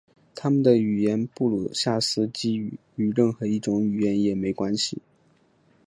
[0.33, 4.99] 他们的语言布鲁夏斯基语与任何一种语言也没关系。